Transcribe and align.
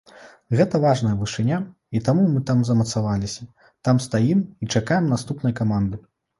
Гэта 0.61 0.79
важная 0.85 1.11
вышыня, 1.19 1.57
і 1.99 2.01
таму 2.07 2.25
мы 2.33 2.41
там 2.49 2.65
замацаваліся, 2.71 3.43
там 3.85 4.03
стаім 4.09 4.45
і 4.63 4.73
чакаем 4.77 5.05
наступнай 5.15 5.53
каманды. 5.65 6.05